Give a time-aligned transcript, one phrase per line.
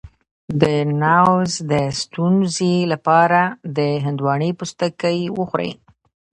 [0.61, 0.63] د
[1.01, 3.41] نعوظ د ستونزې لپاره
[3.77, 5.71] د هندواڼې پوستکی وخورئ